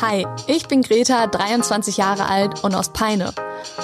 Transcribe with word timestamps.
Hi, 0.00 0.26
ich 0.46 0.68
bin 0.68 0.82
Greta, 0.82 1.26
23 1.26 1.96
Jahre 1.96 2.28
alt 2.28 2.62
und 2.62 2.74
aus 2.74 2.90
Peine. 2.90 3.32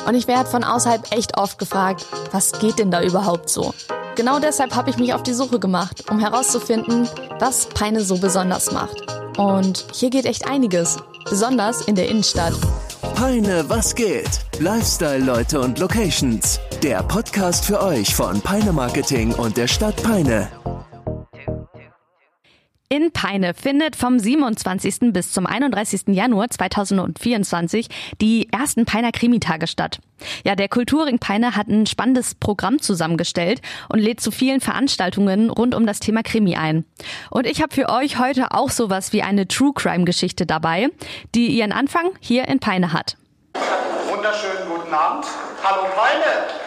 Und 0.06 0.14
ich 0.14 0.26
werde 0.26 0.48
von 0.48 0.64
außerhalb 0.64 1.12
echt 1.12 1.38
oft 1.38 1.58
gefragt, 1.58 2.06
was 2.32 2.52
geht 2.52 2.78
denn 2.78 2.90
da 2.90 3.02
überhaupt 3.02 3.48
so? 3.48 3.74
Genau 4.16 4.38
deshalb 4.38 4.74
habe 4.74 4.90
ich 4.90 4.98
mich 4.98 5.14
auf 5.14 5.22
die 5.22 5.32
Suche 5.32 5.58
gemacht, 5.58 6.10
um 6.10 6.18
herauszufinden, 6.18 7.08
was 7.38 7.66
Peine 7.66 8.02
so 8.02 8.18
besonders 8.18 8.72
macht. 8.72 8.96
Und 9.38 9.86
hier 9.92 10.10
geht 10.10 10.26
echt 10.26 10.48
einiges, 10.48 10.98
besonders 11.28 11.82
in 11.82 11.94
der 11.94 12.08
Innenstadt. 12.08 12.54
Peine, 13.14 13.64
was 13.68 13.94
geht? 13.94 14.40
Lifestyle, 14.58 15.24
Leute 15.24 15.60
und 15.60 15.78
Locations. 15.78 16.60
Der 16.82 17.02
Podcast 17.02 17.64
für 17.64 17.82
euch 17.82 18.14
von 18.14 18.40
Peine 18.40 18.72
Marketing 18.72 19.32
und 19.34 19.56
der 19.56 19.68
Stadt 19.68 20.02
Peine. 20.02 20.48
In 22.92 23.12
Peine 23.12 23.54
findet 23.54 23.94
vom 23.94 24.18
27. 24.18 25.12
bis 25.12 25.30
zum 25.30 25.46
31. 25.46 26.08
Januar 26.08 26.50
2024 26.50 27.86
die 28.20 28.48
ersten 28.50 28.84
Peiner 28.84 29.12
Krimitage 29.12 29.68
statt. 29.68 30.00
Ja, 30.44 30.56
der 30.56 30.68
Kulturring 30.68 31.20
Peine 31.20 31.54
hat 31.54 31.68
ein 31.68 31.86
spannendes 31.86 32.34
Programm 32.34 32.80
zusammengestellt 32.80 33.60
und 33.90 34.00
lädt 34.00 34.20
zu 34.20 34.32
vielen 34.32 34.60
Veranstaltungen 34.60 35.50
rund 35.50 35.76
um 35.76 35.86
das 35.86 36.00
Thema 36.00 36.24
Krimi 36.24 36.56
ein. 36.56 36.84
Und 37.30 37.46
ich 37.46 37.62
habe 37.62 37.72
für 37.72 37.90
euch 37.90 38.18
heute 38.18 38.50
auch 38.50 38.70
sowas 38.70 39.12
wie 39.12 39.22
eine 39.22 39.46
True 39.46 39.70
Crime 39.72 40.04
Geschichte 40.04 40.44
dabei, 40.44 40.88
die 41.36 41.46
ihren 41.46 41.70
Anfang 41.70 42.10
hier 42.18 42.48
in 42.48 42.58
Peine 42.58 42.92
hat. 42.92 43.16
Wunderschönen 44.08 44.68
guten 44.68 44.92
Abend. 44.92 45.26
Hallo 45.62 45.86
Peine. 45.94 46.60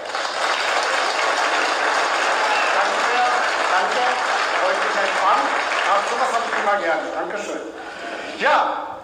sowas 6.10 6.34
habe 6.34 6.43
ich 6.43 6.43
immer 6.62 6.82
gerne. 6.82 7.02
Dankeschön. 7.16 7.62
Ja, 8.40 9.00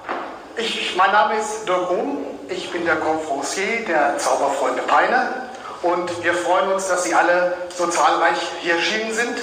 ich, 0.57 0.95
mein 0.97 1.11
Name 1.11 1.39
ist 1.39 1.67
Dirk 1.67 1.89
Ruhm. 1.89 2.25
Ich 2.49 2.71
bin 2.71 2.85
der 2.85 2.97
Confrancier 2.97 3.85
der 3.85 4.17
Zauberfreunde 4.17 4.81
Peine. 4.83 5.49
Und 5.81 6.23
wir 6.23 6.33
freuen 6.33 6.71
uns, 6.73 6.87
dass 6.87 7.03
Sie 7.03 7.13
alle 7.13 7.53
so 7.75 7.87
zahlreich 7.87 8.37
hier 8.61 8.75
erschienen 8.75 9.13
sind. 9.13 9.37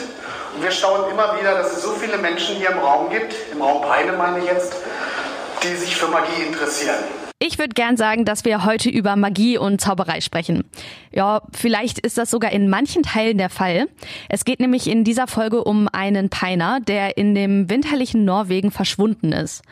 Und 0.55 0.63
wir 0.63 0.71
staunen 0.71 1.11
immer 1.11 1.39
wieder, 1.39 1.55
dass 1.55 1.73
es 1.73 1.83
so 1.83 1.93
viele 1.93 2.19
Menschen 2.19 2.57
hier 2.57 2.71
im 2.71 2.79
Raum 2.79 3.11
gibt, 3.11 3.35
im 3.53 3.63
Raum 3.63 3.83
Peine 3.83 4.13
meine 4.13 4.41
ich 4.41 4.47
jetzt, 4.47 4.75
die 5.63 5.75
sich 5.77 5.97
für 5.97 6.09
Magie 6.09 6.43
interessieren. 6.43 7.26
Ich 7.39 7.59
würde 7.59 7.75
gern 7.75 7.99
sagen, 7.99 8.25
dass 8.25 8.47
wir 8.47 8.65
heute 8.65 8.89
über 8.89 9.15
Magie 9.15 9.59
und 9.59 9.79
Zauberei 9.79 10.23
sprechen. 10.23 10.65
Ja, 11.13 11.43
vielleicht 11.53 11.99
ist 11.99 12.17
das 12.17 12.31
sogar 12.31 12.51
in 12.51 12.71
manchen 12.71 13.03
Teilen 13.03 13.37
der 13.37 13.51
Fall. 13.51 13.89
Es 14.31 14.47
geht 14.47 14.59
nämlich 14.59 14.87
in 14.87 15.05
dieser 15.05 15.27
Folge 15.27 15.63
um 15.63 15.87
einen 15.93 16.31
Peiner, 16.31 16.81
der 16.81 17.19
in 17.19 17.35
dem 17.35 17.69
winterlichen 17.69 18.25
Norwegen 18.25 18.71
verschwunden 18.71 19.33
ist 19.33 19.63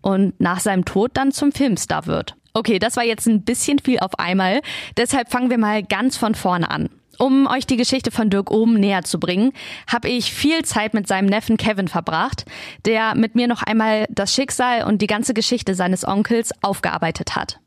und 0.00 0.40
nach 0.40 0.58
seinem 0.58 0.84
Tod 0.84 1.12
dann 1.14 1.30
zum 1.30 1.52
Filmstar 1.52 2.06
wird. 2.06 2.34
Okay, 2.54 2.80
das 2.80 2.96
war 2.96 3.04
jetzt 3.04 3.26
ein 3.28 3.44
bisschen 3.44 3.78
viel 3.78 4.00
auf 4.00 4.18
einmal. 4.18 4.60
Deshalb 4.96 5.30
fangen 5.30 5.48
wir 5.48 5.58
mal 5.58 5.84
ganz 5.84 6.16
von 6.16 6.34
vorne 6.34 6.72
an. 6.72 6.90
Um 7.18 7.46
euch 7.46 7.66
die 7.66 7.76
Geschichte 7.76 8.10
von 8.10 8.30
Dirk 8.30 8.50
Ohm 8.50 8.74
näher 8.74 9.02
zu 9.02 9.20
bringen, 9.20 9.52
habe 9.86 10.08
ich 10.08 10.32
viel 10.32 10.64
Zeit 10.64 10.94
mit 10.94 11.06
seinem 11.06 11.26
Neffen 11.26 11.56
Kevin 11.56 11.88
verbracht, 11.88 12.44
der 12.84 13.14
mit 13.14 13.34
mir 13.34 13.46
noch 13.46 13.62
einmal 13.62 14.06
das 14.10 14.34
Schicksal 14.34 14.84
und 14.84 15.02
die 15.02 15.06
ganze 15.06 15.34
Geschichte 15.34 15.74
seines 15.74 16.06
Onkels 16.06 16.52
aufgearbeitet 16.62 17.36
hat. 17.36 17.58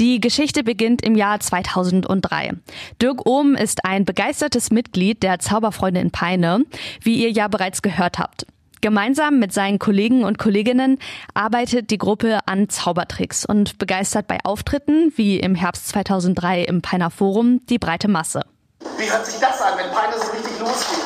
Die 0.00 0.20
Geschichte 0.20 0.64
beginnt 0.64 1.02
im 1.02 1.14
Jahr 1.14 1.38
2003. 1.38 2.54
Dirk 3.00 3.26
Ohm 3.28 3.54
ist 3.54 3.84
ein 3.84 4.04
begeistertes 4.04 4.70
Mitglied 4.70 5.22
der 5.22 5.38
Zauberfreunde 5.38 6.00
in 6.00 6.10
Peine, 6.10 6.64
wie 7.00 7.22
ihr 7.22 7.30
ja 7.30 7.46
bereits 7.46 7.80
gehört 7.80 8.18
habt. 8.18 8.46
Gemeinsam 8.80 9.38
mit 9.38 9.52
seinen 9.52 9.78
Kollegen 9.78 10.24
und 10.24 10.36
Kolleginnen 10.36 10.98
arbeitet 11.32 11.90
die 11.90 11.96
Gruppe 11.96 12.40
an 12.46 12.68
Zaubertricks 12.68 13.46
und 13.46 13.78
begeistert 13.78 14.26
bei 14.26 14.38
Auftritten, 14.44 15.12
wie 15.16 15.38
im 15.38 15.54
Herbst 15.54 15.88
2003 15.88 16.64
im 16.64 16.82
Peiner 16.82 17.10
Forum, 17.10 17.60
die 17.70 17.78
breite 17.78 18.08
Masse. 18.08 18.42
Wie 18.96 19.10
hört 19.10 19.26
sich 19.26 19.40
das 19.40 19.60
an, 19.60 19.76
wenn 19.76 19.90
Peine 19.90 20.14
so 20.16 20.30
richtig 20.30 20.58
losgeht? 20.60 20.98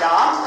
Ja, 0.00 0.44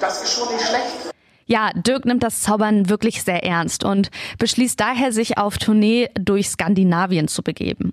das 0.00 0.22
ist 0.22 0.32
schon 0.32 0.52
nicht 0.52 0.66
schlecht. 0.66 1.10
Ja, 1.46 1.70
Dirk 1.74 2.04
nimmt 2.04 2.22
das 2.22 2.42
Zaubern 2.42 2.88
wirklich 2.88 3.22
sehr 3.22 3.44
ernst 3.44 3.84
und 3.84 4.10
beschließt 4.38 4.78
daher, 4.78 5.12
sich 5.12 5.36
auf 5.36 5.58
Tournee 5.58 6.08
durch 6.14 6.48
Skandinavien 6.48 7.26
zu 7.26 7.42
begeben. 7.42 7.92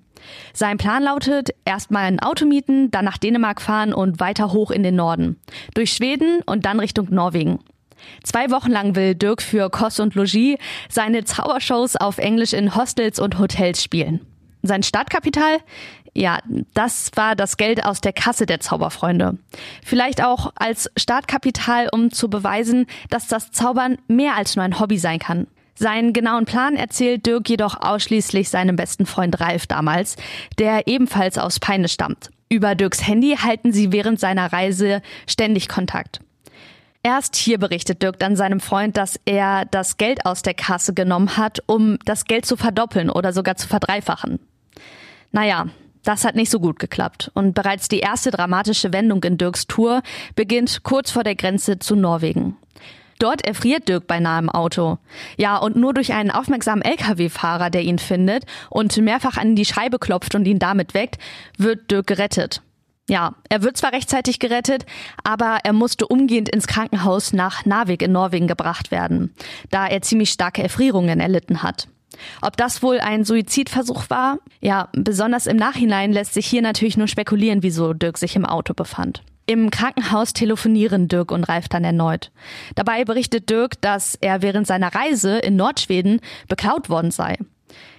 Sein 0.54 0.78
Plan 0.78 1.04
lautet, 1.04 1.50
erstmal 1.66 2.06
ein 2.06 2.20
Auto 2.20 2.46
mieten, 2.46 2.92
dann 2.92 3.06
nach 3.06 3.18
Dänemark 3.18 3.62
fahren 3.62 3.94
und 3.94 4.20
weiter 4.20 4.52
hoch 4.52 4.72
in 4.72 4.84
den 4.84 4.96
Norden. 4.96 5.40
Durch 5.74 5.92
Schweden 5.92 6.42
und 6.46 6.66
dann 6.66 6.80
Richtung 6.80 7.08
Norwegen. 7.10 7.60
Zwei 8.24 8.50
Wochen 8.52 8.72
lang 8.72 8.96
will 8.96 9.16
Dirk 9.16 9.42
für 9.42 9.70
Kost 9.70 10.00
und 10.00 10.16
Logis 10.16 10.58
seine 10.90 11.24
Zaubershows 11.24 11.96
auf 11.96 12.18
Englisch 12.18 12.54
in 12.54 12.76
Hostels 12.76 13.20
und 13.20 13.40
Hotels 13.40 13.84
spielen. 13.84 14.22
Sein 14.64 14.84
Startkapital? 14.84 15.60
Ja, 16.14 16.40
das 16.74 17.12
war 17.14 17.36
das 17.36 17.58
Geld 17.58 17.86
aus 17.86 18.02
der 18.02 18.12
Kasse 18.12 18.48
der 18.48 18.60
Zauberfreunde. 18.60 19.38
Vielleicht 19.86 20.24
auch 20.24 20.52
als 20.56 20.90
Startkapital, 20.98 21.90
um 21.92 22.12
zu 22.12 22.28
beweisen, 22.28 22.88
dass 23.10 23.28
das 23.28 23.52
Zaubern 23.52 24.00
mehr 24.08 24.36
als 24.36 24.56
nur 24.56 24.66
ein 24.66 24.80
Hobby 24.80 24.98
sein 24.98 25.20
kann. 25.20 25.46
Seinen 25.76 26.14
genauen 26.14 26.46
Plan 26.46 26.76
erzählt 26.76 27.28
Dirk 27.28 27.48
jedoch 27.50 27.80
ausschließlich 27.80 28.50
seinem 28.50 28.76
besten 28.76 29.06
Freund 29.06 29.40
Ralf 29.40 29.68
damals, 29.68 30.16
der 30.58 30.88
ebenfalls 30.88 31.38
aus 31.38 31.60
Peine 31.60 31.88
stammt. 31.88 32.32
Über 32.50 32.74
Dirks 32.74 33.06
Handy 33.06 33.36
halten 33.38 33.72
sie 33.72 33.92
während 33.92 34.20
seiner 34.20 34.52
Reise 34.52 35.04
ständig 35.28 35.68
Kontakt. 35.68 36.22
Erst 37.08 37.38
hier 37.38 37.58
berichtet 37.58 38.04
Dirk 38.04 38.20
dann 38.20 38.36
seinem 38.36 38.60
Freund, 38.60 38.98
dass 38.98 39.18
er 39.24 39.64
das 39.64 39.96
Geld 39.96 40.26
aus 40.26 40.42
der 40.42 40.54
Kasse 40.54 40.94
genommen 40.94 41.38
hat, 41.38 41.60
um 41.66 41.98
das 42.04 42.26
Geld 42.26 42.46
zu 42.46 42.58
verdoppeln 42.58 43.10
oder 43.10 43.32
sogar 43.32 43.56
zu 43.56 43.66
verdreifachen. 43.66 44.40
Naja, 45.32 45.68
das 46.04 46.26
hat 46.26 46.36
nicht 46.36 46.52
so 46.52 46.60
gut 46.60 46.80
geklappt. 46.80 47.32
Und 47.34 47.54
bereits 47.54 47.88
die 47.88 48.02
erste 48.02 48.30
dramatische 48.30 48.92
Wendung 48.92 49.24
in 49.24 49.38
Dirks 49.38 49.68
Tour 49.68 50.02
beginnt 50.36 50.84
kurz 50.84 51.10
vor 51.10 51.24
der 51.24 51.36
Grenze 51.36 51.80
zu 51.80 51.96
Norwegen. 51.96 52.58
Dort 53.20 53.48
erfriert 53.48 53.88
Dirk 53.88 54.06
beinahe 54.06 54.40
im 54.40 54.50
Auto. 54.50 54.98
Ja, 55.38 55.56
und 55.56 55.78
nur 55.78 55.94
durch 55.94 56.12
einen 56.12 56.30
aufmerksamen 56.30 56.84
Lkw-Fahrer, 56.84 57.70
der 57.70 57.84
ihn 57.84 58.00
findet 58.00 58.44
und 58.70 58.98
mehrfach 58.98 59.38
an 59.38 59.56
die 59.56 59.64
Scheibe 59.64 59.98
klopft 59.98 60.36
und 60.36 60.46
ihn 60.46 60.60
damit 60.60 60.94
weckt, 60.94 61.20
wird 61.58 61.90
Dirk 61.90 62.08
gerettet. 62.08 62.62
Ja, 63.10 63.36
er 63.48 63.62
wird 63.64 63.78
zwar 63.78 63.94
rechtzeitig 63.94 64.40
gerettet, 64.40 64.86
aber 65.24 65.60
er 65.64 65.74
musste 65.74 66.08
umgehend 66.08 66.50
ins 66.50 66.68
Krankenhaus 66.68 67.32
nach 67.32 67.66
Narvik 67.66 68.02
in 68.02 68.12
Norwegen 68.12 68.48
gebracht 68.48 68.92
werden, 68.92 69.34
da 69.70 69.88
er 69.88 70.02
ziemlich 70.02 70.32
starke 70.32 70.62
Erfrierungen 70.62 71.22
erlitten 71.22 71.64
hat. 71.64 71.88
Ob 72.42 72.58
das 72.58 72.84
wohl 72.84 73.00
ein 73.00 73.24
Suizidversuch 73.24 74.10
war? 74.10 74.40
Ja, 74.60 74.90
besonders 74.94 75.48
im 75.48 75.56
Nachhinein 75.56 76.12
lässt 76.12 76.34
sich 76.34 76.48
hier 76.48 76.62
natürlich 76.62 76.98
nur 76.98 77.08
spekulieren, 77.08 77.64
wieso 77.64 77.94
Dirk 77.94 78.18
sich 78.18 78.36
im 78.36 78.46
Auto 78.46 78.74
befand. 78.74 79.24
Im 79.46 79.72
Krankenhaus 79.72 80.34
telefonieren 80.34 81.08
Dirk 81.08 81.32
und 81.32 81.46
Ralf 81.46 81.70
dann 81.70 81.86
erneut. 81.86 82.32
Dabei 82.76 83.06
berichtet 83.06 83.50
Dirk, 83.50 83.80
dass 83.82 84.16
er 84.16 84.42
während 84.42 84.68
seiner 84.68 84.94
Reise 84.94 85.38
in 85.38 85.56
Nordschweden 85.56 86.20
beklaut 86.50 86.90
worden 86.90 87.12
sei. 87.12 87.38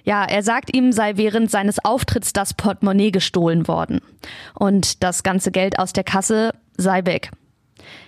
Ja, 0.09 0.25
er 0.25 0.43
sagt 0.43 0.75
ihm, 0.75 0.91
sei 0.91 1.19
während 1.19 1.51
seines 1.51 1.85
Auftritts 1.85 2.33
das 2.33 2.55
Portemonnaie 2.55 3.11
gestohlen 3.11 3.69
worden. 3.69 4.01
Und 4.55 5.03
das 5.03 5.23
ganze 5.23 5.51
Geld 5.51 5.79
aus 5.79 5.93
der 5.93 6.03
Kasse 6.03 6.55
sei 6.79 7.05
weg. 7.05 7.31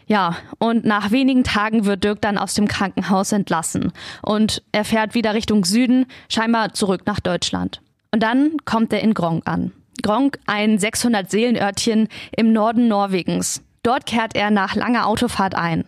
Ja, 0.07 0.39
und 0.59 0.87
nach 0.87 1.11
wenigen 1.11 1.45
Tagen 1.45 1.85
wird 1.85 2.03
Dirk 2.03 2.23
dann 2.23 2.39
aus 2.39 2.55
dem 2.55 2.69
Krankenhaus 2.69 3.33
entlassen 3.33 3.93
und 4.23 4.63
er 4.73 4.87
fährt 4.87 5.15
wieder 5.15 5.35
Richtung 5.35 5.67
Süden, 5.67 6.07
scheinbar 6.31 6.73
zurück 6.73 7.03
nach 7.05 7.21
Deutschland. 7.21 7.83
Und 8.13 8.23
dann 8.23 8.57
kommt 8.65 8.95
er 8.95 9.03
in 9.03 9.13
Gronk 9.13 9.47
an. 9.47 9.73
Gronk, 10.03 10.39
ein 10.47 10.79
600-Seelenörtchen 10.79 12.09
im 12.35 12.55
Norden 12.55 12.89
Norwegens. 12.89 13.63
Dort 13.83 14.07
kehrt 14.07 14.35
er 14.35 14.51
nach 14.51 14.75
langer 14.75 15.07
Autofahrt 15.07 15.55
ein. 15.55 15.85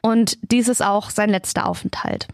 Und 0.00 0.38
dies 0.50 0.68
ist 0.68 0.82
auch 0.82 1.10
sein 1.10 1.28
letzter 1.28 1.68
Aufenthalt. 1.68 2.26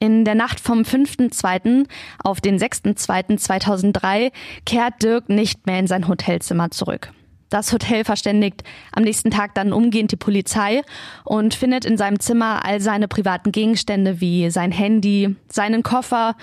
In 0.00 0.24
der 0.24 0.34
Nacht 0.34 0.60
vom 0.60 0.82
5.2. 0.82 1.86
auf 2.22 2.40
den 2.40 2.58
6.2.2003 2.58 4.32
kehrt 4.64 5.02
Dirk 5.02 5.28
nicht 5.28 5.66
mehr 5.66 5.78
in 5.80 5.86
sein 5.86 6.08
Hotelzimmer 6.08 6.70
zurück. 6.70 7.12
Das 7.50 7.72
Hotel 7.72 8.04
verständigt 8.04 8.62
am 8.92 9.02
nächsten 9.02 9.30
Tag 9.30 9.54
dann 9.54 9.72
umgehend 9.72 10.12
die 10.12 10.16
Polizei 10.16 10.82
und 11.24 11.54
findet 11.54 11.84
in 11.84 11.96
seinem 11.96 12.20
Zimmer 12.20 12.64
all 12.64 12.80
seine 12.80 13.08
privaten 13.08 13.52
Gegenstände 13.52 14.20
wie 14.20 14.50
sein 14.50 14.70
Handy, 14.70 15.34
seinen 15.48 15.82
Koffer 15.82 16.36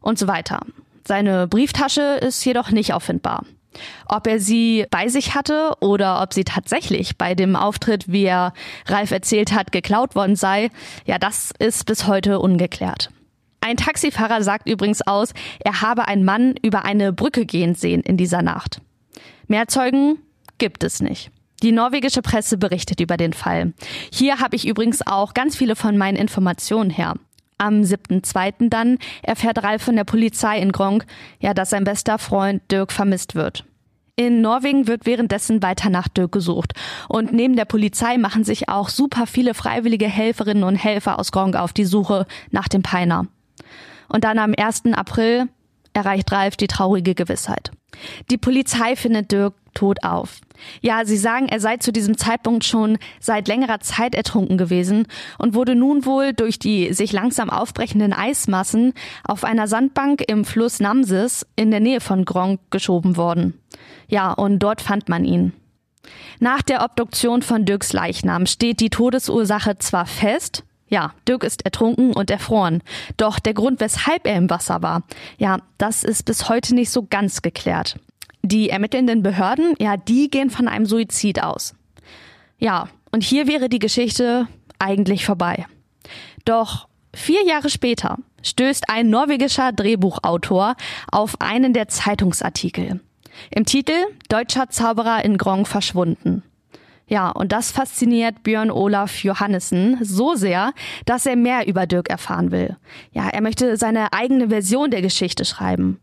und 0.00 0.18
so 0.18 0.28
weiter. 0.28 0.60
Seine 1.06 1.48
Brieftasche 1.48 2.18
ist 2.20 2.44
jedoch 2.44 2.70
nicht 2.70 2.94
auffindbar. 2.94 3.44
Ob 4.06 4.26
er 4.26 4.40
sie 4.40 4.86
bei 4.90 5.08
sich 5.08 5.34
hatte 5.34 5.72
oder 5.80 6.22
ob 6.22 6.32
sie 6.32 6.44
tatsächlich 6.44 7.18
bei 7.18 7.34
dem 7.34 7.56
Auftritt, 7.56 8.10
wie 8.10 8.24
er 8.24 8.52
Ralf 8.86 9.10
erzählt 9.10 9.52
hat, 9.52 9.72
geklaut 9.72 10.14
worden 10.14 10.36
sei, 10.36 10.70
ja, 11.06 11.18
das 11.18 11.52
ist 11.58 11.86
bis 11.86 12.06
heute 12.06 12.38
ungeklärt. 12.38 13.10
Ein 13.60 13.76
Taxifahrer 13.76 14.42
sagt 14.42 14.68
übrigens 14.68 15.00
aus, 15.06 15.32
er 15.60 15.80
habe 15.80 16.06
einen 16.06 16.24
Mann 16.24 16.54
über 16.62 16.84
eine 16.84 17.12
Brücke 17.12 17.46
gehen 17.46 17.74
sehen 17.74 18.02
in 18.02 18.18
dieser 18.18 18.42
Nacht. 18.42 18.80
Mehr 19.48 19.68
Zeugen 19.68 20.18
gibt 20.58 20.84
es 20.84 21.00
nicht. 21.00 21.30
Die 21.62 21.72
norwegische 21.72 22.20
Presse 22.20 22.58
berichtet 22.58 23.00
über 23.00 23.16
den 23.16 23.32
Fall. 23.32 23.72
Hier 24.12 24.40
habe 24.40 24.54
ich 24.56 24.66
übrigens 24.66 25.06
auch 25.06 25.32
ganz 25.32 25.56
viele 25.56 25.76
von 25.76 25.96
meinen 25.96 26.16
Informationen 26.16 26.90
her. 26.90 27.14
Am 27.64 27.80
7.2. 27.80 28.68
dann 28.68 28.98
erfährt 29.22 29.62
Ralf 29.62 29.82
von 29.82 29.96
der 29.96 30.04
Polizei 30.04 30.58
in 30.58 30.70
Gronk, 30.70 31.06
ja, 31.40 31.54
dass 31.54 31.70
sein 31.70 31.84
bester 31.84 32.18
Freund 32.18 32.60
Dirk 32.70 32.92
vermisst 32.92 33.34
wird. 33.34 33.64
In 34.16 34.42
Norwegen 34.42 34.86
wird 34.86 35.06
währenddessen 35.06 35.62
weiter 35.62 35.88
nach 35.88 36.08
Dirk 36.08 36.32
gesucht. 36.32 36.74
Und 37.08 37.32
neben 37.32 37.56
der 37.56 37.64
Polizei 37.64 38.18
machen 38.18 38.44
sich 38.44 38.68
auch 38.68 38.90
super 38.90 39.26
viele 39.26 39.54
freiwillige 39.54 40.06
Helferinnen 40.06 40.62
und 40.62 40.76
Helfer 40.76 41.18
aus 41.18 41.32
Gronk 41.32 41.56
auf 41.56 41.72
die 41.72 41.86
Suche 41.86 42.26
nach 42.50 42.68
dem 42.68 42.82
Peiner. 42.82 43.28
Und 44.10 44.24
dann 44.24 44.38
am 44.38 44.52
1. 44.54 44.82
April 44.92 45.48
erreicht 45.94 46.30
Ralf 46.32 46.58
die 46.58 46.66
traurige 46.66 47.14
Gewissheit. 47.14 47.70
Die 48.30 48.36
Polizei 48.36 48.94
findet 48.94 49.32
Dirk 49.32 49.54
tot 49.74 50.02
auf. 50.02 50.40
Ja, 50.80 51.04
sie 51.04 51.16
sagen, 51.16 51.48
er 51.48 51.60
sei 51.60 51.76
zu 51.76 51.92
diesem 51.92 52.16
Zeitpunkt 52.16 52.64
schon 52.64 52.98
seit 53.20 53.48
längerer 53.48 53.80
Zeit 53.80 54.14
ertrunken 54.14 54.56
gewesen 54.56 55.06
und 55.38 55.54
wurde 55.54 55.74
nun 55.74 56.06
wohl 56.06 56.32
durch 56.32 56.58
die 56.58 56.92
sich 56.92 57.12
langsam 57.12 57.50
aufbrechenden 57.50 58.12
Eismassen 58.12 58.94
auf 59.24 59.44
einer 59.44 59.68
Sandbank 59.68 60.22
im 60.26 60.44
Fluss 60.44 60.80
Namses 60.80 61.46
in 61.56 61.70
der 61.70 61.80
Nähe 61.80 62.00
von 62.00 62.24
Gronk 62.24 62.60
geschoben 62.70 63.16
worden. 63.16 63.60
Ja, 64.08 64.32
und 64.32 64.60
dort 64.60 64.80
fand 64.80 65.08
man 65.08 65.24
ihn. 65.24 65.52
Nach 66.38 66.62
der 66.62 66.84
Obduktion 66.84 67.42
von 67.42 67.64
Dirks 67.64 67.92
Leichnam 67.92 68.46
steht 68.46 68.80
die 68.80 68.90
Todesursache 68.90 69.78
zwar 69.78 70.06
fest, 70.06 70.64
ja, 70.88 71.12
Dirk 71.26 71.44
ist 71.44 71.64
ertrunken 71.64 72.12
und 72.12 72.30
erfroren. 72.30 72.82
Doch 73.16 73.38
der 73.38 73.54
Grund, 73.54 73.80
weshalb 73.80 74.26
er 74.26 74.36
im 74.36 74.50
Wasser 74.50 74.82
war, 74.82 75.02
ja, 75.38 75.58
das 75.78 76.04
ist 76.04 76.24
bis 76.24 76.48
heute 76.48 76.74
nicht 76.74 76.90
so 76.90 77.06
ganz 77.08 77.42
geklärt. 77.42 77.98
Die 78.46 78.68
ermittelnden 78.68 79.22
Behörden, 79.22 79.74
ja, 79.78 79.96
die 79.96 80.28
gehen 80.28 80.50
von 80.50 80.68
einem 80.68 80.84
Suizid 80.84 81.42
aus. 81.42 81.74
Ja, 82.58 82.88
und 83.10 83.24
hier 83.24 83.46
wäre 83.46 83.70
die 83.70 83.78
Geschichte 83.78 84.46
eigentlich 84.78 85.24
vorbei. 85.24 85.64
Doch 86.44 86.86
vier 87.14 87.42
Jahre 87.46 87.70
später 87.70 88.18
stößt 88.42 88.90
ein 88.90 89.08
norwegischer 89.08 89.72
Drehbuchautor 89.72 90.76
auf 91.10 91.40
einen 91.40 91.72
der 91.72 91.88
Zeitungsartikel. 91.88 93.00
Im 93.50 93.64
Titel 93.64 93.96
Deutscher 94.28 94.68
Zauberer 94.68 95.24
in 95.24 95.38
Grong 95.38 95.64
verschwunden. 95.64 96.42
Ja, 97.06 97.30
und 97.30 97.50
das 97.50 97.70
fasziniert 97.70 98.42
Björn 98.42 98.70
Olaf 98.70 99.24
Johannessen 99.24 99.96
so 100.02 100.34
sehr, 100.34 100.74
dass 101.06 101.24
er 101.24 101.36
mehr 101.36 101.66
über 101.66 101.86
Dirk 101.86 102.10
erfahren 102.10 102.50
will. 102.50 102.76
Ja, 103.12 103.26
er 103.26 103.40
möchte 103.40 103.78
seine 103.78 104.12
eigene 104.12 104.50
Version 104.50 104.90
der 104.90 105.00
Geschichte 105.00 105.46
schreiben. 105.46 105.98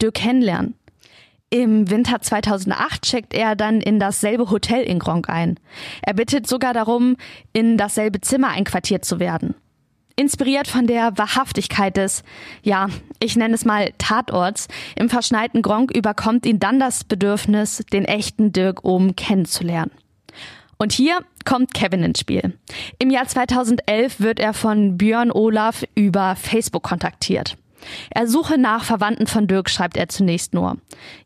Dirk 0.00 0.14
kennenlernen. 0.14 0.74
Im 1.52 1.90
Winter 1.90 2.22
2008 2.22 3.02
checkt 3.02 3.34
er 3.34 3.54
dann 3.54 3.82
in 3.82 4.00
dasselbe 4.00 4.48
Hotel 4.48 4.84
in 4.84 4.98
Gronk 4.98 5.28
ein. 5.28 5.60
Er 6.00 6.14
bittet 6.14 6.46
sogar 6.46 6.72
darum, 6.72 7.18
in 7.52 7.76
dasselbe 7.76 8.22
Zimmer 8.22 8.48
einquartiert 8.48 9.04
zu 9.04 9.20
werden. 9.20 9.54
Inspiriert 10.16 10.66
von 10.66 10.86
der 10.86 11.12
Wahrhaftigkeit 11.18 11.98
des, 11.98 12.22
ja, 12.62 12.86
ich 13.20 13.36
nenne 13.36 13.52
es 13.54 13.66
mal 13.66 13.92
Tatorts, 13.98 14.68
im 14.96 15.10
verschneiten 15.10 15.60
Gronk 15.60 15.94
überkommt 15.94 16.46
ihn 16.46 16.58
dann 16.58 16.80
das 16.80 17.04
Bedürfnis, 17.04 17.84
den 17.92 18.06
echten 18.06 18.52
Dirk 18.52 18.82
oben 18.86 19.14
kennenzulernen. 19.14 19.90
Und 20.78 20.92
hier 20.92 21.18
kommt 21.44 21.74
Kevin 21.74 22.02
ins 22.02 22.20
Spiel. 22.20 22.58
Im 22.98 23.10
Jahr 23.10 23.26
2011 23.26 24.20
wird 24.20 24.40
er 24.40 24.54
von 24.54 24.96
Björn 24.96 25.30
Olaf 25.30 25.84
über 25.94 26.34
Facebook 26.34 26.82
kontaktiert. 26.82 27.58
Er 28.10 28.26
suche 28.26 28.58
nach 28.58 28.84
Verwandten 28.84 29.26
von 29.26 29.46
Dirk, 29.46 29.70
schreibt 29.70 29.96
er 29.96 30.08
zunächst 30.08 30.54
nur. 30.54 30.76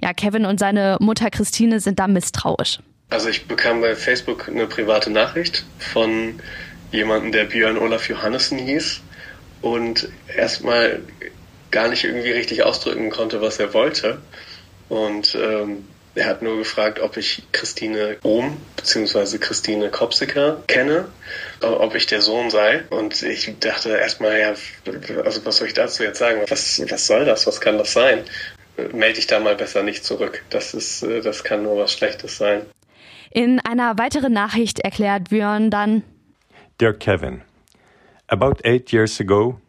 Ja, 0.01 0.13
Kevin 0.13 0.47
und 0.47 0.59
seine 0.59 0.97
Mutter 1.01 1.31
Christine 1.31 1.81
sind 1.81 1.99
da 1.99 2.09
misstrauisch. 2.09 2.81
Also 3.11 3.29
ich 3.29 3.47
bekam 3.47 3.81
bei 3.81 3.95
Facebook 3.95 4.49
eine 4.49 4.67
private 4.67 5.11
Nachricht 5.11 5.65
von 5.79 6.41
jemandem, 6.91 7.33
der 7.33 7.45
Björn 7.45 7.79
Olaf 7.79 8.09
Johannessen 8.09 8.59
hieß 8.59 9.01
und 9.63 10.09
erstmal 10.37 11.01
gar 11.71 11.89
nicht 11.89 12.05
irgendwie 12.05 12.31
richtig 12.31 12.63
ausdrücken 12.63 13.11
konnte, 13.11 13.41
was 13.41 13.59
er 13.59 13.75
wollte. 13.75 14.19
Und 14.89 15.37
ähm, 15.41 15.85
er 16.17 16.27
hat 16.27 16.43
nur 16.43 16.57
gefragt, 16.57 16.99
ob 16.99 17.17
ich 17.17 17.43
Christine 17.53 18.17
Ohm 18.23 18.57
bzw. 18.77 19.39
Christine 19.39 19.91
Kopsiker 19.91 20.63
kenne, 20.67 21.09
ob 21.61 21.95
ich 21.95 22.07
der 22.07 22.23
Sohn 22.23 22.51
sei. 22.51 22.85
Und 22.91 23.23
ich 23.23 23.55
dachte 23.61 23.91
erstmal, 23.91 24.39
ja, 24.39 24.55
also 25.25 25.45
was 25.45 25.59
soll 25.59 25.69
ich 25.69 25.75
dazu 25.75 26.03
jetzt 26.03 26.19
sagen? 26.19 26.41
Was, 26.49 26.83
was 26.91 27.07
soll 27.07 27.25
das? 27.27 27.47
Was 27.47 27.61
kann 27.61 27.77
das 27.79 27.93
sein? 27.93 28.25
Melde 28.93 29.19
ich 29.19 29.27
da 29.27 29.41
mal 29.41 29.57
besser 29.57 29.83
nicht 29.83 30.05
zurück. 30.05 30.43
Das 30.51 30.75
ist, 30.75 31.03
das 31.03 31.45
kann 31.45 31.63
nur 31.63 31.77
was 31.77 31.93
Schlechtes 31.93 32.39
sein. 32.39 32.63
In 33.31 33.61
einer 33.61 33.99
weiteren 33.99 34.33
Nachricht 34.33 34.81
erklärt 34.81 35.29
Björn 35.29 35.71
dann, 35.71 36.03
Dear 36.79 36.93
Kevin, 36.93 37.43
about 38.29 38.61
eight 38.65 38.93
years 38.93 39.21
ago, 39.21 39.61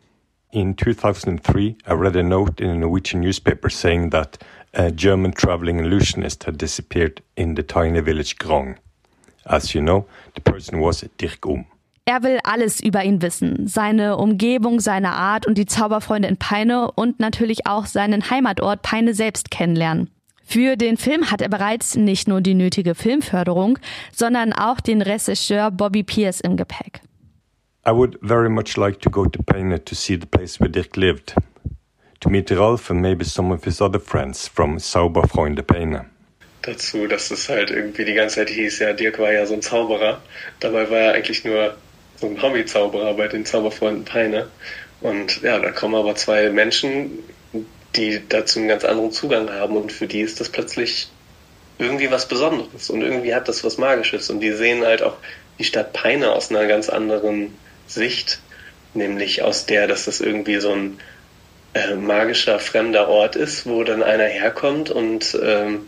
in 0.52 0.76
2003, 0.78 1.76
I 1.86 1.94
read 1.94 2.16
a 2.16 2.24
note 2.24 2.60
in 2.62 2.70
a 2.70 2.76
Norwegian 2.76 3.22
newspaper 3.22 3.70
saying 3.70 4.10
that 4.12 4.38
a 4.78 4.92
German 4.92 5.34
traveling 5.34 5.80
illusionist 5.80 6.46
had 6.46 6.58
disappeared 6.58 7.22
in 7.36 7.56
the 7.56 7.64
tiny 7.64 8.00
village 8.00 8.38
Grong. 8.38 8.76
As 9.46 9.74
you 9.74 9.82
know, 9.82 10.06
the 10.36 10.42
person 10.42 10.80
was 10.80 11.04
Dirk 11.18 11.46
Um. 11.46 11.66
Er 12.06 12.24
will 12.24 12.40
alles 12.44 12.80
über 12.80 13.04
ihn 13.04 13.22
wissen. 13.22 13.68
Seine 13.68 14.16
Umgebung, 14.16 14.80
seine 14.80 15.12
Art 15.12 15.46
und 15.46 15.58
die 15.58 15.66
Zauberfreunde 15.66 16.30
in 16.30 16.38
Peine 16.38 16.92
und 16.92 17.20
natürlich 17.20 17.66
auch 17.66 17.86
seinen 17.86 18.30
Heimatort 18.30 18.82
Peine 18.82 19.14
selbst 19.14 19.52
kennenlernen. 19.52 20.10
Für 20.46 20.78
den 20.78 20.96
Film 20.96 21.30
hat 21.32 21.42
er 21.42 21.50
bereits 21.50 21.98
nicht 21.98 22.30
nur 22.30 22.40
die 22.40 22.54
nötige 22.54 22.96
Filmförderung, 22.96 23.78
sondern 24.14 24.54
auch 24.54 24.80
den 24.80 25.02
Regisseur 25.02 25.72
Bobby 25.72 26.04
Pierce 26.04 26.40
im 26.40 26.56
Gepäck. 26.56 27.02
I 27.86 27.92
would 27.92 28.18
very 28.22 28.50
much 28.50 28.78
like 28.78 29.02
to 29.02 29.10
go 29.10 29.26
to 29.26 29.44
Peine 29.44 29.84
to 29.84 29.96
see 29.96 30.16
the 30.16 30.26
place 30.26 30.62
where 30.62 30.70
Dirk 30.70 30.96
lived 30.96 31.36
to 32.20 32.30
meet 32.30 32.52
Ralph 32.52 32.90
and 32.90 33.02
maybe 33.02 33.24
some 33.24 33.52
of 33.54 33.64
his 33.64 33.82
other 33.82 34.00
friends 34.00 34.48
from 34.48 34.78
Zauberfreunde 34.80 35.64
Peine. 35.64 36.06
Dazu, 36.62 37.08
dass 37.08 37.32
es 37.32 37.48
halt 37.48 37.72
irgendwie 37.72 38.06
die 38.06 38.14
ganze 38.14 38.36
Zeit 38.36 38.50
hieß, 38.50 38.80
ja, 38.80 38.94
Dirk 38.94 39.20
war 39.20 39.32
ja 39.32 39.46
so 39.46 39.54
ein 39.54 39.62
Zauberer. 39.62 40.22
Dabei 40.60 40.90
war 40.90 40.98
er 40.98 41.14
eigentlich 41.14 41.46
nur 41.46 41.78
so 42.18 42.28
ein 42.28 42.42
Hobby-Zauberer 42.42 43.14
bei 43.14 43.28
den 43.28 43.46
Zauberfreunden 43.46 44.04
Peine. 44.04 44.48
Und 45.02 45.42
ja, 45.44 45.60
da 45.60 45.72
kommen 45.72 45.96
aber 45.96 46.16
zwei 46.16 46.50
Menschen, 46.50 47.20
die 47.96 48.22
dazu 48.28 48.60
einen 48.60 48.68
ganz 48.68 48.84
anderen 48.84 49.12
Zugang 49.12 49.50
haben 49.50 49.76
und 49.78 49.92
für 49.92 50.08
die 50.08 50.22
ist 50.22 50.40
das 50.40 50.50
plötzlich 50.50 51.10
irgendwie 51.80 52.12
was 52.12 52.28
Besonderes 52.28 52.90
und 52.90 53.02
irgendwie 53.02 53.34
hat 53.34 53.48
das 53.48 53.64
was 53.64 53.78
Magisches 53.78 54.30
und 54.30 54.40
die 54.40 54.52
sehen 54.52 54.84
halt 54.84 55.04
auch 55.04 55.18
die 55.60 55.64
Stadt 55.64 55.94
Peine 55.94 56.32
aus 56.32 56.50
einer 56.50 56.68
ganz 56.68 56.90
anderen 56.90 57.56
Sicht, 57.88 58.40
nämlich 58.94 59.42
aus 59.44 59.66
der, 59.66 59.88
dass 59.88 60.06
das 60.06 60.22
irgendwie 60.22 60.60
so 60.60 60.72
ein 60.72 61.00
äh, 61.74 61.96
magischer 61.96 62.60
fremder 62.60 63.08
Ort 63.08 63.36
ist, 63.36 63.66
wo 63.68 63.84
dann 63.84 64.04
einer 64.04 64.26
herkommt 64.26 64.90
und 64.90 65.38
ähm, 65.42 65.88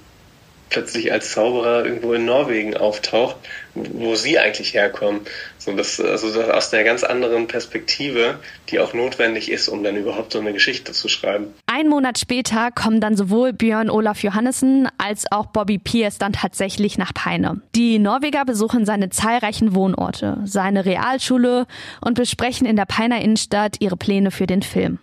plötzlich 0.69 1.11
als 1.11 1.31
Zauberer 1.31 1.85
irgendwo 1.85 2.13
in 2.13 2.25
Norwegen 2.25 2.77
auftaucht, 2.77 3.35
wo 3.73 4.15
sie 4.15 4.39
eigentlich 4.39 4.73
herkommen. 4.73 5.21
So 5.57 5.73
das, 5.73 5.99
also 5.99 6.33
das 6.33 6.49
aus 6.49 6.73
einer 6.73 6.83
ganz 6.83 7.03
anderen 7.03 7.47
Perspektive, 7.47 8.39
die 8.69 8.79
auch 8.79 8.93
notwendig 8.93 9.51
ist, 9.51 9.67
um 9.67 9.83
dann 9.83 9.95
überhaupt 9.95 10.33
so 10.33 10.39
eine 10.39 10.53
Geschichte 10.53 10.91
zu 10.91 11.07
schreiben. 11.09 11.53
Ein 11.65 11.87
Monat 11.87 12.19
später 12.19 12.71
kommen 12.71 13.01
dann 13.01 13.17
sowohl 13.17 13.53
Björn 13.53 13.89
Olaf 13.89 14.23
Johannessen 14.23 14.87
als 14.97 15.31
auch 15.31 15.47
Bobby 15.47 15.77
Pierce 15.77 16.17
dann 16.17 16.33
tatsächlich 16.33 16.97
nach 16.97 17.13
Peine. 17.13 17.61
Die 17.75 17.99
Norweger 17.99 18.45
besuchen 18.45 18.85
seine 18.85 19.09
zahlreichen 19.09 19.73
Wohnorte, 19.75 20.37
seine 20.45 20.85
Realschule 20.85 21.65
und 22.01 22.15
besprechen 22.15 22.67
in 22.67 22.75
der 22.75 22.85
Peiner 22.85 23.21
Innenstadt 23.21 23.77
ihre 23.79 23.97
Pläne 23.97 24.31
für 24.31 24.47
den 24.47 24.61
Film. 24.61 24.99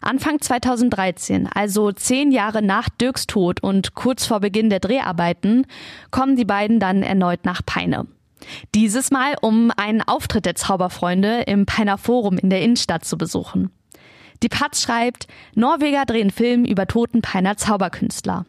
Anfang 0.00 0.40
2013, 0.40 1.48
also 1.52 1.92
zehn 1.92 2.32
Jahre 2.32 2.62
nach 2.62 2.88
Dirks 2.88 3.26
Tod 3.26 3.62
und 3.62 3.94
kurz 3.94 4.26
vor 4.26 4.40
Beginn 4.40 4.70
der 4.70 4.80
Dreharbeiten, 4.80 5.66
kommen 6.10 6.36
die 6.36 6.44
beiden 6.44 6.80
dann 6.80 7.02
erneut 7.02 7.44
nach 7.44 7.62
Peine. 7.64 8.06
Dieses 8.74 9.10
Mal, 9.10 9.34
um 9.40 9.70
einen 9.76 10.02
Auftritt 10.02 10.46
der 10.46 10.54
Zauberfreunde 10.54 11.42
im 11.42 11.66
Peiner 11.66 11.98
Forum 11.98 12.38
in 12.38 12.50
der 12.50 12.62
Innenstadt 12.62 13.04
zu 13.04 13.18
besuchen. 13.18 13.70
Die 14.42 14.48
Patz 14.48 14.82
schreibt, 14.82 15.26
Norweger 15.54 16.06
drehen 16.06 16.30
Film 16.30 16.64
über 16.64 16.86
toten 16.86 17.20
Peiner 17.20 17.56
Zauberkünstler. 17.56 18.46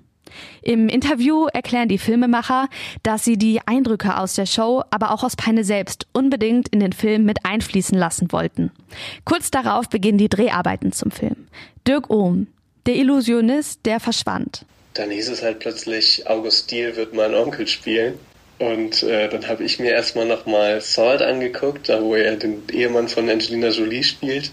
Im 0.61 0.89
Interview 0.89 1.47
erklären 1.53 1.87
die 1.87 1.97
Filmemacher, 1.97 2.67
dass 3.03 3.23
sie 3.23 3.37
die 3.37 3.59
Eindrücke 3.65 4.17
aus 4.17 4.35
der 4.35 4.45
Show, 4.45 4.83
aber 4.89 5.11
auch 5.11 5.23
aus 5.23 5.35
Peine 5.35 5.63
selbst 5.63 6.07
unbedingt 6.13 6.69
in 6.69 6.79
den 6.79 6.93
Film 6.93 7.25
mit 7.25 7.45
einfließen 7.45 7.97
lassen 7.97 8.31
wollten. 8.31 8.71
Kurz 9.25 9.51
darauf 9.51 9.89
beginnen 9.89 10.17
die 10.17 10.29
Dreharbeiten 10.29 10.91
zum 10.91 11.11
Film. 11.11 11.47
Dirk 11.87 12.09
Ohm, 12.09 12.47
der 12.85 12.95
Illusionist, 12.95 13.85
der 13.85 13.99
verschwand. 13.99 14.65
Dann 14.93 15.09
hieß 15.09 15.29
es 15.29 15.41
halt 15.41 15.59
plötzlich, 15.59 16.27
August 16.27 16.71
Diel 16.71 16.95
wird 16.95 17.13
meinen 17.13 17.35
Onkel 17.35 17.67
spielen. 17.67 18.15
Und 18.59 19.01
äh, 19.01 19.27
dann 19.27 19.47
habe 19.47 19.63
ich 19.63 19.79
mir 19.79 19.91
erstmal 19.91 20.27
nochmal 20.27 20.81
Salt 20.81 21.21
angeguckt, 21.21 21.89
da 21.89 22.01
wo 22.01 22.13
er 22.13 22.35
den 22.35 22.61
Ehemann 22.71 23.07
von 23.07 23.27
Angelina 23.27 23.69
Jolie 23.69 24.03
spielt. 24.03 24.51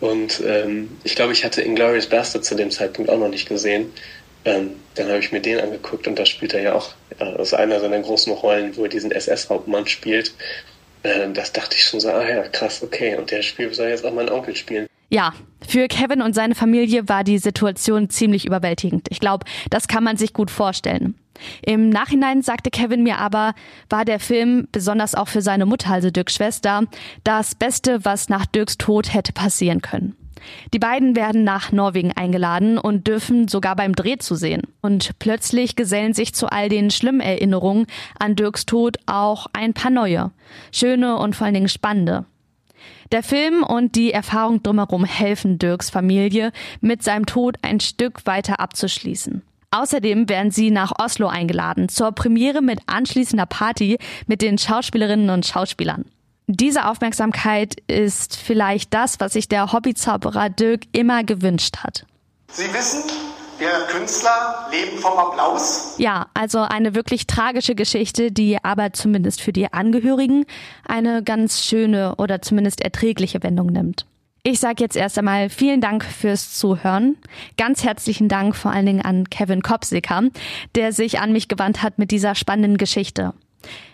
Und 0.00 0.40
ähm, 0.46 0.88
ich 1.02 1.16
glaube, 1.16 1.32
ich 1.32 1.44
hatte 1.44 1.60
Inglourious 1.60 2.06
Bastard 2.06 2.44
zu 2.44 2.54
dem 2.54 2.70
Zeitpunkt 2.70 3.10
auch 3.10 3.18
noch 3.18 3.28
nicht 3.28 3.48
gesehen. 3.48 3.92
Ähm, 4.44 4.72
dann 4.94 5.08
habe 5.08 5.18
ich 5.18 5.32
mir 5.32 5.40
den 5.40 5.60
angeguckt 5.60 6.06
und 6.06 6.18
da 6.18 6.24
spielt 6.24 6.54
er 6.54 6.62
ja 6.62 6.74
auch, 6.74 6.92
äh, 7.18 7.32
das 7.36 7.48
ist 7.48 7.54
einer 7.54 7.80
seiner 7.80 8.00
großen 8.00 8.32
Rollen, 8.32 8.76
wo 8.76 8.84
er 8.84 8.88
diesen 8.88 9.12
SS-Hauptmann 9.12 9.86
spielt. 9.86 10.34
Äh, 11.02 11.30
das 11.32 11.52
dachte 11.52 11.76
ich 11.76 11.84
schon 11.84 12.00
so, 12.00 12.10
ah 12.10 12.28
ja, 12.28 12.42
krass, 12.48 12.82
okay. 12.82 13.16
Und 13.16 13.30
der 13.30 13.42
Spiel 13.42 13.72
soll 13.74 13.88
jetzt 13.88 14.04
auch 14.04 14.12
mein 14.12 14.30
Onkel 14.30 14.56
spielen. 14.56 14.86
Ja, 15.10 15.34
für 15.66 15.88
Kevin 15.88 16.22
und 16.22 16.34
seine 16.34 16.54
Familie 16.54 17.08
war 17.08 17.24
die 17.24 17.38
Situation 17.38 18.10
ziemlich 18.10 18.46
überwältigend. 18.46 19.08
Ich 19.10 19.18
glaube, 19.18 19.44
das 19.68 19.88
kann 19.88 20.04
man 20.04 20.16
sich 20.16 20.32
gut 20.32 20.50
vorstellen. 20.50 21.16
Im 21.62 21.88
Nachhinein 21.88 22.42
sagte 22.42 22.70
Kevin 22.70 23.02
mir 23.02 23.18
aber, 23.18 23.54
war 23.88 24.04
der 24.04 24.20
Film, 24.20 24.68
besonders 24.72 25.14
auch 25.14 25.28
für 25.28 25.42
seine 25.42 25.66
Mutter, 25.66 25.90
also 25.90 26.10
Dirks 26.10 26.34
Schwester, 26.34 26.84
das 27.24 27.54
Beste, 27.54 28.04
was 28.04 28.28
nach 28.28 28.46
Dirks 28.46 28.78
Tod 28.78 29.12
hätte 29.12 29.32
passieren 29.32 29.80
können. 29.80 30.16
Die 30.72 30.78
beiden 30.78 31.16
werden 31.16 31.44
nach 31.44 31.72
Norwegen 31.72 32.12
eingeladen 32.12 32.78
und 32.78 33.06
dürfen 33.06 33.48
sogar 33.48 33.76
beim 33.76 33.94
Dreh 33.94 34.18
zu 34.18 34.34
sehen. 34.34 34.62
Und 34.80 35.18
plötzlich 35.18 35.76
gesellen 35.76 36.14
sich 36.14 36.34
zu 36.34 36.50
all 36.50 36.68
den 36.68 36.90
schlimmen 36.90 37.20
Erinnerungen 37.20 37.86
an 38.18 38.36
Dirks 38.36 38.66
Tod 38.66 38.98
auch 39.06 39.46
ein 39.52 39.74
paar 39.74 39.90
neue, 39.90 40.30
schöne 40.72 41.16
und 41.16 41.36
vor 41.36 41.46
allen 41.46 41.54
Dingen 41.54 41.68
spannende. 41.68 42.24
Der 43.12 43.22
Film 43.22 43.64
und 43.64 43.96
die 43.96 44.12
Erfahrung 44.12 44.62
drumherum 44.62 45.04
helfen 45.04 45.58
Dirks 45.58 45.90
Familie, 45.90 46.52
mit 46.80 47.02
seinem 47.02 47.26
Tod 47.26 47.56
ein 47.62 47.80
Stück 47.80 48.24
weiter 48.24 48.60
abzuschließen. 48.60 49.42
Außerdem 49.72 50.28
werden 50.28 50.50
sie 50.50 50.70
nach 50.70 50.92
Oslo 50.98 51.28
eingeladen 51.28 51.88
zur 51.88 52.12
Premiere 52.12 52.60
mit 52.60 52.80
anschließender 52.86 53.46
Party 53.46 53.98
mit 54.26 54.42
den 54.42 54.58
Schauspielerinnen 54.58 55.30
und 55.30 55.46
Schauspielern. 55.46 56.04
Diese 56.52 56.88
Aufmerksamkeit 56.88 57.76
ist 57.86 58.34
vielleicht 58.34 58.92
das, 58.92 59.20
was 59.20 59.34
sich 59.34 59.48
der 59.48 59.72
Hobbyzauberer 59.72 60.50
Dirk 60.50 60.80
immer 60.90 61.22
gewünscht 61.22 61.76
hat. 61.84 62.04
Sie 62.50 62.64
wissen, 62.74 63.04
wir 63.60 63.68
Künstler 63.88 64.68
leben 64.72 64.98
vom 64.98 65.16
Applaus. 65.16 65.94
Ja, 65.98 66.26
also 66.34 66.58
eine 66.58 66.96
wirklich 66.96 67.28
tragische 67.28 67.76
Geschichte, 67.76 68.32
die 68.32 68.58
aber 68.64 68.92
zumindest 68.92 69.40
für 69.40 69.52
die 69.52 69.72
Angehörigen 69.72 70.44
eine 70.84 71.22
ganz 71.22 71.64
schöne 71.64 72.16
oder 72.16 72.42
zumindest 72.42 72.80
erträgliche 72.80 73.44
Wendung 73.44 73.68
nimmt. 73.68 74.06
Ich 74.42 74.58
sage 74.58 74.82
jetzt 74.82 74.96
erst 74.96 75.18
einmal 75.18 75.50
vielen 75.50 75.80
Dank 75.80 76.04
fürs 76.04 76.58
Zuhören. 76.58 77.16
Ganz 77.58 77.84
herzlichen 77.84 78.28
Dank 78.28 78.56
vor 78.56 78.72
allen 78.72 78.86
Dingen 78.86 79.02
an 79.02 79.30
Kevin 79.30 79.62
Kopsiker, 79.62 80.22
der 80.74 80.92
sich 80.92 81.20
an 81.20 81.30
mich 81.30 81.46
gewandt 81.46 81.84
hat 81.84 81.98
mit 81.98 82.10
dieser 82.10 82.34
spannenden 82.34 82.76
Geschichte. 82.76 83.34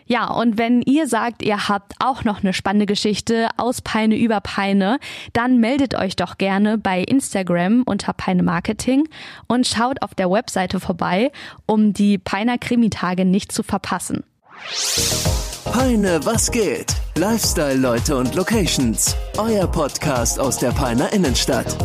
Ja, 0.07 0.31
und 0.31 0.57
wenn 0.57 0.83
ihr 0.83 1.09
sagt, 1.09 1.43
ihr 1.43 1.69
habt 1.69 1.95
auch 1.99 2.23
noch 2.23 2.43
eine 2.43 2.53
spannende 2.53 2.87
Geschichte 2.87 3.49
aus 3.57 3.83
Peine 3.83 4.17
über 4.17 4.41
Peine, 4.41 4.99
dann 5.33 5.59
meldet 5.59 5.97
euch 5.97 6.15
doch 6.15 6.39
gerne 6.39 6.79
bei 6.79 7.01
Instagram 7.01 7.83
unter 7.85 8.13
Peine 8.13 8.45
Marketing 8.45 9.09
und 9.49 9.67
schaut 9.67 10.03
auf 10.03 10.15
der 10.15 10.31
Webseite 10.31 10.79
vorbei, 10.79 11.33
um 11.67 11.93
die 11.93 12.19
Peiner 12.19 12.57
Krimitage 12.59 13.25
nicht 13.25 13.51
zu 13.51 13.65
verpassen. 13.65 14.23
Peine, 15.65 16.21
was 16.25 16.51
geht? 16.51 16.95
Lifestyle, 17.17 17.75
Leute 17.75 18.17
und 18.17 18.35
Locations. 18.35 19.17
Euer 19.37 19.67
Podcast 19.67 20.39
aus 20.39 20.59
der 20.59 20.71
Peiner 20.71 21.13
Innenstadt. 21.13 21.77